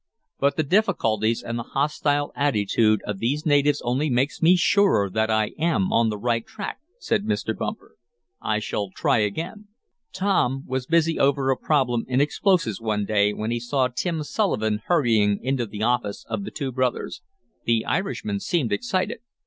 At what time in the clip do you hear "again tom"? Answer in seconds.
9.19-10.63